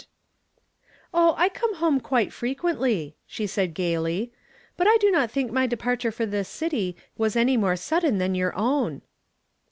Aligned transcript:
litT 0.01 0.07
"Oh, 1.13 1.33
I 1.37 1.47
come 1.47 1.75
home 1.75 1.99
quite 1.99 2.31
freciuently," 2.31 3.13
she 3.27 3.45
said 3.45 3.75
gayly;" 3.75 4.31
but 4.75 4.87
I 4.87 4.97
do 4.97 5.11
not 5.11 5.29
think 5.29 5.51
my 5.51 5.67
departure 5.67 6.11
for 6.11 6.25
this 6.25 6.49
city 6.49 6.95
was 7.19 7.35
any 7.35 7.55
more 7.55 7.75
sudden 7.75 8.17
than 8.17 8.33
your 8.33 8.55
own." 8.57 9.03